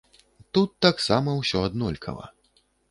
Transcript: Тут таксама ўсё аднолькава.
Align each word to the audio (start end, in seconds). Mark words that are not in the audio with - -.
Тут 0.57 0.69
таксама 0.87 1.37
ўсё 1.43 1.57
аднолькава. 1.69 2.25